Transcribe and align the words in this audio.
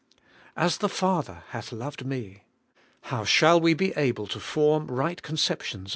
'As 0.57 0.79
the 0.79 0.89
Father 0.89 1.43
hath 1.49 1.71
loved 1.71 2.07
me.' 2.07 2.41
How 3.01 3.23
shall 3.23 3.61
we 3.61 3.75
be 3.75 3.93
able 3.95 4.25
to 4.25 4.39
form 4.39 4.87
right 4.89 5.21
conceptions 5.21 5.79
of 5.79 5.83
this 5.83 5.89
love? 5.89 5.89